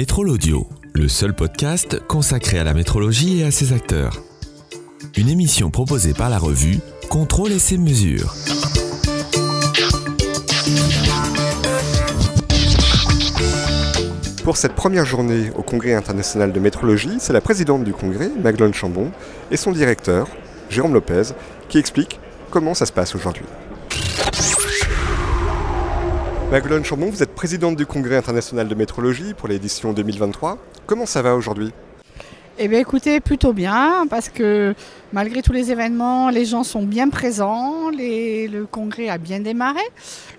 [0.00, 4.22] Métrol Audio, le seul podcast consacré à la métrologie et à ses acteurs.
[5.14, 6.78] Une émission proposée par la revue
[7.10, 8.34] Contrôle et ses mesures.
[14.42, 18.72] Pour cette première journée au Congrès international de métrologie, c'est la présidente du Congrès, Maglone
[18.72, 19.12] Chambon,
[19.50, 20.28] et son directeur,
[20.70, 21.34] Jérôme Lopez,
[21.68, 22.18] qui explique
[22.50, 23.44] comment ça se passe aujourd'hui.
[26.50, 30.58] Maglone Chambon, vous êtes présidente du Congrès international de métrologie pour l'édition 2023.
[30.84, 31.72] Comment ça va aujourd'hui?
[32.62, 34.74] Eh bien écoutez, plutôt bien, parce que
[35.14, 39.80] malgré tous les événements, les gens sont bien présents, les- le congrès a bien démarré,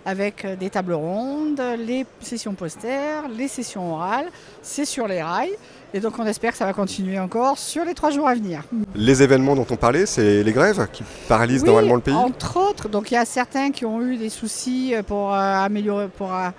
[0.06, 4.28] avec euh, des tables rondes, les sessions posters, les sessions orales,
[4.62, 5.50] c'est sur les rails,
[5.96, 8.62] et donc on espère que ça va continuer encore sur les trois jours à venir.
[8.94, 12.56] Les événements dont on parlait, c'est les grèves qui paralysent Oui, normalement le pays Entre
[12.58, 16.32] autres, donc il y a certains qui ont eu des soucis pour euh, améliorer, pour
[16.32, 16.50] euh,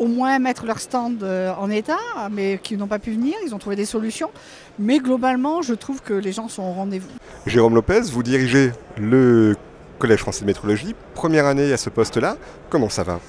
[0.00, 1.98] au moins mettre leur stand euh, en état,
[2.32, 3.34] mais qui n'ont pas pu venir.
[3.46, 4.30] Ils ont trouvé des solutions.
[4.78, 7.10] Mais globalement, je trouve que les gens sont au rendez-vous.
[7.46, 9.56] Jérôme Lopez, vous dirigez le
[9.98, 12.36] Collège français de métrologie, première année à ce poste-là.
[12.70, 13.20] Comment ça va?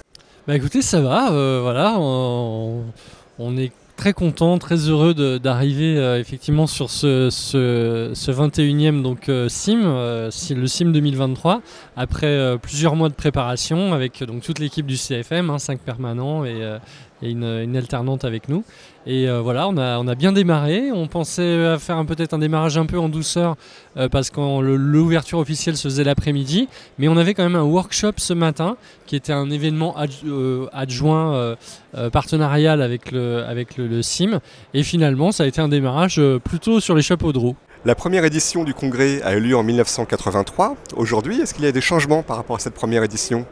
[0.48, 2.86] Bah écoutez, ça va, euh, voilà, on,
[3.38, 9.30] on est très content, très heureux d'arriver euh, effectivement sur ce, ce, ce 21e donc,
[9.30, 11.62] euh, SIM, euh, le SIM 2023,
[11.96, 16.68] après plusieurs mois de préparation avec donc, toute l'équipe du CFM, 5 permanents et,
[17.22, 18.64] et une, une alternante avec nous.
[19.08, 20.92] Et euh, voilà, on a, on a bien démarré.
[20.92, 23.56] On pensait faire peut-être un démarrage un peu en douceur
[23.98, 26.68] euh, parce que l'ouverture officielle se faisait l'après-midi.
[27.00, 31.56] Mais on avait quand même un workshop ce matin qui était un événement euh, adjoint
[32.14, 34.40] partenarial avec le, avec le, CIM.
[34.74, 37.56] Et finalement, ça a été un démarrage plutôt sur les chapeaux de roue.
[37.84, 40.76] La première édition du congrès a eu lieu en 1983.
[40.96, 43.46] Aujourd'hui, est-ce qu'il y a des changements par rapport à cette première édition?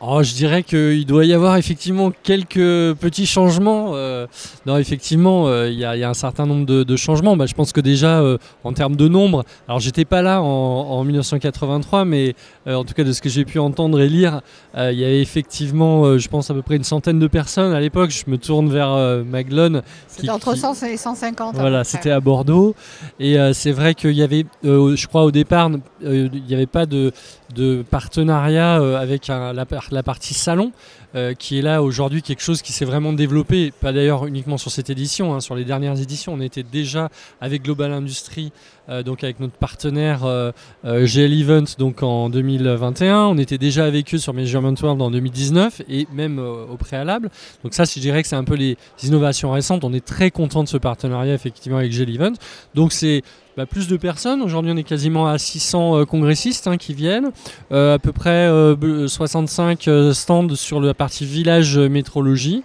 [0.00, 3.96] Oh, je dirais qu'il doit y avoir effectivement quelques petits changements.
[3.96, 4.28] euh,
[4.64, 7.36] non, effectivement, euh, il y, a- il y a un certain nombre de, de changements.
[7.36, 10.46] Bah, je pense que déjà, euh, en termes de nombre, alors j'étais pas là en,
[10.46, 12.36] en 1983, mais
[12.66, 14.40] en tout cas de ce que j'ai pu entendre et lire,
[14.76, 18.10] il y avait effectivement, je pense, à peu près une centaine de personnes à l'époque.
[18.10, 18.90] Je me tourne vers
[19.24, 19.82] Maglone.
[20.06, 21.56] C'était entre qui- 100 et 150.
[21.56, 22.76] à Voilà, c'était à Bordeaux.
[23.18, 25.70] Et c'est vrai qu'il y avait, je crois au départ,
[26.02, 27.10] il n'y avait pas de,
[27.56, 30.72] de partenariat avec un- la, par- la partie salon,
[31.14, 34.70] euh, qui est là aujourd'hui quelque chose qui s'est vraiment développé, pas d'ailleurs uniquement sur
[34.70, 36.32] cette édition, hein, sur les dernières éditions.
[36.34, 37.08] On était déjà
[37.40, 38.52] avec Global Industry,
[38.88, 40.50] euh, donc avec notre partenaire euh,
[40.84, 43.26] euh, GL Event donc en 2021.
[43.26, 47.30] On était déjà avec eux sur Measurement World en 2019 et même au préalable.
[47.62, 49.84] Donc ça, je dirais que c'est un peu les innovations récentes.
[49.84, 52.32] On est très content de ce partenariat effectivement avec GL Event.
[52.74, 53.22] Donc c'est
[53.58, 54.40] bah, plus de personnes.
[54.40, 57.32] Aujourd'hui, on est quasiment à 600 euh, congressistes hein, qui viennent.
[57.72, 62.62] À peu près euh, b- 65 euh, stands sur la partie village métrologie.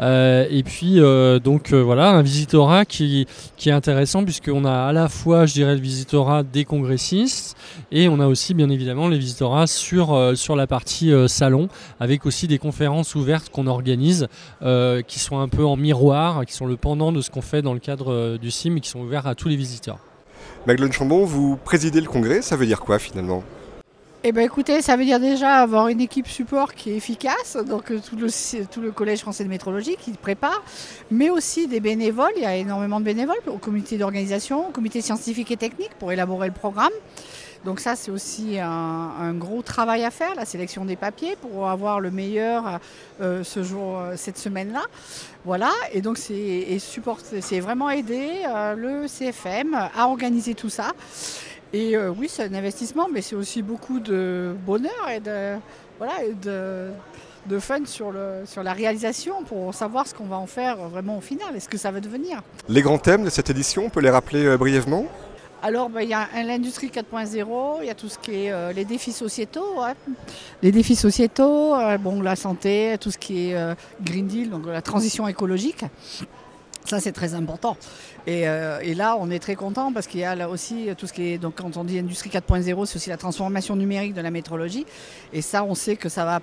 [0.00, 0.98] Et puis,
[1.44, 5.61] donc voilà, un visitorat qui, qui est intéressant puisqu'on a à la fois, je dirais,
[5.70, 7.56] le visitorat des congressistes
[7.90, 11.68] et on a aussi, bien évidemment, les visitorats sur, euh, sur la partie euh, salon
[12.00, 14.28] avec aussi des conférences ouvertes qu'on organise
[14.62, 17.62] euh, qui sont un peu en miroir, qui sont le pendant de ce qu'on fait
[17.62, 19.98] dans le cadre du CIM et qui sont ouverts à tous les visiteurs.
[20.66, 23.42] Maglone Chambon, vous présidez le congrès, ça veut dire quoi finalement?
[24.24, 27.90] Eh bien écoutez, ça veut dire déjà avoir une équipe support qui est efficace, donc
[27.90, 28.28] euh, tout le,
[28.66, 30.62] tout le Collège français de métrologie qui prépare,
[31.10, 35.00] mais aussi des bénévoles, il y a énormément de bénévoles au comité d'organisation, au comité
[35.00, 36.92] scientifique et technique pour élaborer le programme.
[37.64, 41.68] Donc ça c'est aussi un, un gros travail à faire, la sélection des papiers pour
[41.68, 42.80] avoir le meilleur
[43.20, 44.82] euh, ce jour, euh, cette semaine-là.
[45.44, 50.92] Voilà, et donc c'est vraiment aider euh, le CFM à organiser tout ça.
[51.72, 55.56] Et euh, oui, c'est un investissement, mais c'est aussi beaucoup de bonheur et de,
[55.98, 56.90] voilà, et de,
[57.46, 61.16] de fun sur, le, sur la réalisation pour savoir ce qu'on va en faire vraiment
[61.18, 62.42] au final et ce que ça va devenir.
[62.68, 65.06] Les grands thèmes de cette édition, on peut les rappeler euh, brièvement
[65.62, 68.72] Alors, ben, il y a l'industrie 4.0, il y a tout ce qui est euh,
[68.72, 69.80] les défis sociétaux.
[70.62, 74.66] Les défis sociétaux, euh, bon, la santé, tout ce qui est euh, Green Deal, donc
[74.66, 75.84] la transition écologique.
[76.84, 77.76] Ça, c'est très important.
[78.26, 81.06] Et, euh, et là, on est très content parce qu'il y a là aussi tout
[81.06, 81.38] ce qui est.
[81.38, 84.84] Donc, quand on dit industrie 4.0, c'est aussi la transformation numérique de la métrologie.
[85.32, 86.40] Et ça, on sait que ça va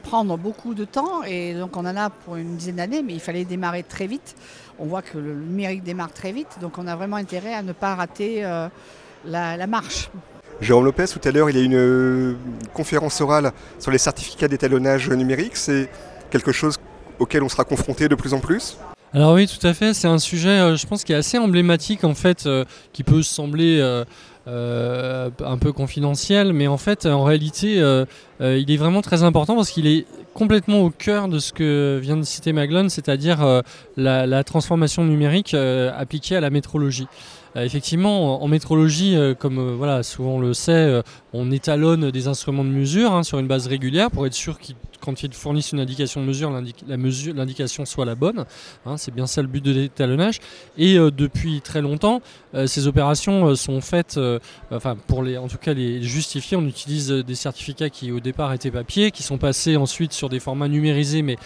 [0.00, 1.22] prendre beaucoup de temps.
[1.24, 4.34] Et donc, on en a pour une dizaine d'années, mais il fallait démarrer très vite.
[4.78, 6.58] On voit que le numérique démarre très vite.
[6.60, 8.68] Donc, on a vraiment intérêt à ne pas rater euh,
[9.24, 10.10] la, marche.
[10.60, 12.34] Jérôme Lopez, tout à l'heure, il y a une euh,
[12.74, 15.56] conférence orale sur les certificats d'étalonnage numérique.
[15.56, 15.88] C'est
[16.30, 16.76] quelque chose
[17.18, 18.78] auquel on sera confronté de plus en plus?
[19.12, 19.92] Alors oui, tout à fait.
[19.92, 23.22] C'est un sujet, euh, je pense, qui est assez emblématique en fait, euh, qui peut
[23.22, 27.76] sembler euh, un peu confidentiel, mais en fait, en réalité,
[28.40, 32.16] il est vraiment très important parce qu'il est complètement au cœur de ce que vient
[32.16, 33.62] de citer Maglone, c'est-à-dire
[33.96, 37.06] la, transformation numérique appliquée à la métrologie.
[37.56, 41.02] Euh, effectivement, en, métrologie, euh, comme euh, voilà, souvent on le sait,
[41.32, 44.76] on étalonne des instruments de mesure hein, sur une base régulière pour être sûr qu'ils
[45.00, 48.44] quand ils fournissent une indication de mesure, l'indication soit la bonne.
[48.84, 50.40] Hein, c'est bien ça le but de l'étalonnage.
[50.76, 52.20] Et depuis très longtemps,
[52.66, 54.20] ces opérations sont faites,
[54.70, 58.52] enfin pour les, en tout cas les justifier, on utilise des certificats qui au départ
[58.52, 61.38] étaient papier, qui sont passés ensuite sur des formats numérisés, mais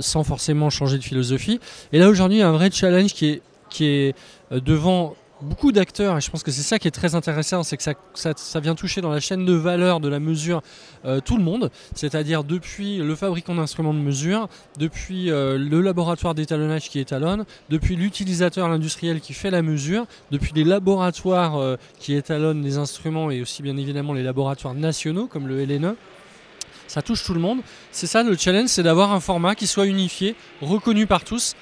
[0.00, 1.58] sans forcément changer de philosophie.
[1.92, 3.42] Et là aujourd'hui, un vrai challenge qui est
[3.72, 4.14] qui est
[4.52, 7.76] euh, devant beaucoup d'acteurs, et je pense que c'est ça qui est très intéressant, c'est
[7.76, 10.62] que ça, vient toucher dans la chaîne de valeur de la mesure
[11.04, 14.48] euh, tout le monde, c'est-à-dire depuis le fabricant d'instruments de mesure,
[14.78, 20.52] depuis euh, le laboratoire d'étalonnage qui étalonne, depuis l'utilisateur, l'industriel qui fait la mesure, depuis
[20.54, 25.64] les laboratoires qui étalonnent les instruments et aussi bien évidemment les laboratoires nationaux comme le
[25.64, 25.96] LNE.
[26.86, 27.60] Ça touche tout le monde.
[27.90, 31.54] C'est ça le challenge, c'est d'avoir un format qui soit unifié, reconnu par tous,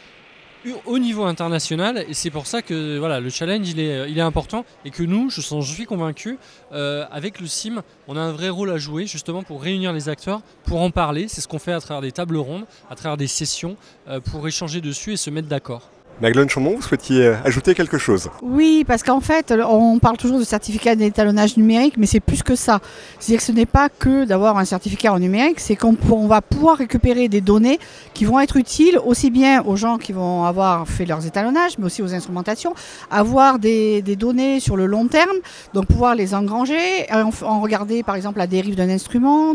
[0.87, 5.03] au niveau international et c'est pour ça que voilà, le challenge est, important et que
[5.03, 6.39] nous, je, suis convaincu,
[6.73, 10.09] euh, avec le CIM, on a un vrai rôle à jouer justement pour réunir les
[10.09, 11.27] acteurs, pour en parler.
[11.29, 13.77] C'est ce qu'on fait à travers des tables rondes, à travers des sessions,
[14.09, 15.91] euh, pour échanger dessus et se mettre d'accord.
[16.21, 18.29] Maglone Chambon, vous souhaitiez euh, ajouter quelque chose?
[18.43, 22.55] Oui, parce qu'en fait, on parle toujours de certificat d'étalonnage numérique, mais c'est plus que
[22.55, 22.81] ça.
[23.19, 26.77] C'est-à-dire que ce n'est pas que d'avoir un certificat en numérique, c'est qu'on va pouvoir
[26.77, 27.79] récupérer des données
[28.13, 31.87] qui vont être utiles aussi bien aux gens qui vont avoir fait leurs étalonnages, mais
[31.87, 32.75] aussi aux instrumentations,
[33.11, 35.37] avoir des, données sur le long terme,
[35.73, 39.55] donc pouvoir les engranger, en, en regarder par exemple la dérive d'un instrument,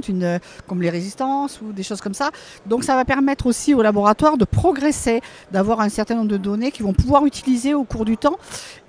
[0.65, 2.31] comme les résistances ou des choses comme ça.
[2.65, 5.21] Donc ça va permettre aussi au laboratoire de progresser,
[5.51, 8.37] d'avoir un certain nombre de données qui vont pouvoir utiliser au cours du temps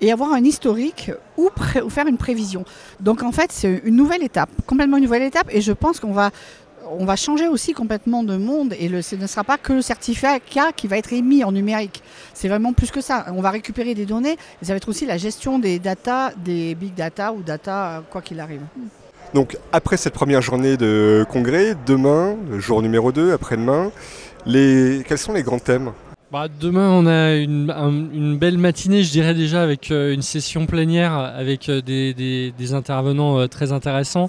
[0.01, 1.51] et avoir un historique ou,
[1.89, 2.65] faire une prévision.
[3.01, 6.13] Donc en fait, c'est une nouvelle étape, complètement une nouvelle étape, et je pense qu'on
[6.13, 6.31] va
[6.89, 10.39] on va changer aussi complètement de monde et ce ne sera pas que le certificat
[10.75, 12.03] qui va être émis en numérique.
[12.33, 13.27] C'est vraiment plus que ça.
[13.35, 16.75] On va récupérer des données et ça va être aussi la gestion des data, des
[16.75, 18.63] big data ou data, quoi qu'il arrive.
[19.35, 23.91] Donc après cette première journée de congrès, demain, le jour numéro 2, après-demain,
[24.45, 25.93] quels sont les grands thèmes?
[26.33, 31.13] Bah, demain, on a une, belle matinée, je dirais déjà, avec euh, une session plénière
[31.13, 34.29] avec euh, des, intervenants euh, très intéressants.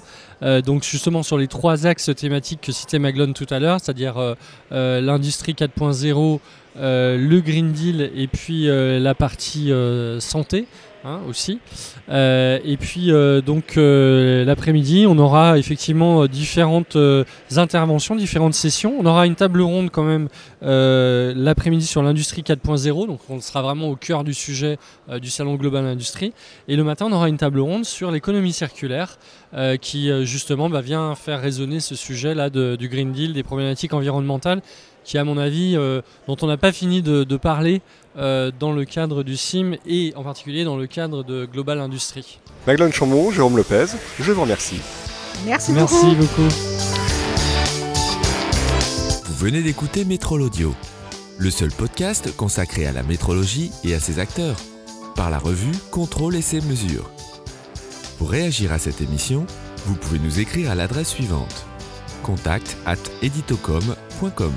[0.64, 4.36] donc justement sur les trois axes thématiques que citait Maglone tout à l'heure, c'est-à-dire
[4.70, 6.38] l'industrie 4.0,
[6.76, 9.72] le Green Deal et puis la partie
[10.20, 10.66] santé.
[11.08, 11.58] Hein, aussi.
[12.10, 16.98] Euh, et puis euh, donc euh, l'après-midi, on aura effectivement différentes
[17.56, 18.94] interventions, différentes sessions.
[19.00, 20.28] On aura une table ronde quand même
[20.60, 24.78] l'après-midi sur l'industrie 4.0, donc on sera vraiment au cœur du sujet
[25.20, 26.34] du salon global industrie.
[26.66, 29.18] Et le matin, on aura une table ronde sur l'économie circulaire,
[29.80, 34.60] qui justement bah, vient faire résonner ce sujet là du Green Deal, des problématiques environnementales
[35.08, 37.80] qui à mon avis, euh, dont on n'a pas fini de, parler
[38.18, 42.38] euh, dans le cadre du CIM et en particulier dans le cadre de Global Industrie.
[42.66, 43.86] Maglone Chambon, Jérôme Lopez,
[44.20, 44.80] je vous remercie.
[45.46, 46.48] Merci, Merci beaucoup.
[49.24, 50.74] Vous venez d'écouter Métrol Audio,
[51.38, 54.56] le seul podcast consacré à la métrologie et à ses acteurs,
[55.16, 57.10] par la revue Contrôle et ses mesures.
[58.18, 59.46] Pour réagir à cette émission,
[59.86, 61.64] vous pouvez nous écrire à l'adresse suivante
[62.22, 64.52] contact at editocom.com.